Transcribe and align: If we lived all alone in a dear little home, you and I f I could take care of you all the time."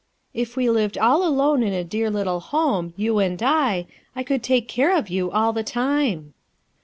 If 0.33 0.55
we 0.55 0.67
lived 0.67 0.97
all 0.97 1.23
alone 1.23 1.61
in 1.61 1.73
a 1.73 1.83
dear 1.83 2.09
little 2.09 2.39
home, 2.39 2.91
you 2.97 3.19
and 3.19 3.39
I 3.43 3.81
f 3.81 3.85
I 4.15 4.23
could 4.23 4.41
take 4.41 4.67
care 4.67 4.97
of 4.97 5.09
you 5.09 5.29
all 5.29 5.53
the 5.53 5.61
time." 5.61 6.33